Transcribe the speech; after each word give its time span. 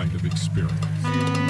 kind 0.00 0.14
of 0.14 0.24
experience. 0.24 1.49